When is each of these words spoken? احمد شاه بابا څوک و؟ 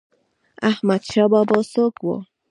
احمد 0.71 1.01
شاه 1.11 1.27
بابا 1.33 1.57
څوک 1.73 1.95
و؟ 2.01 2.07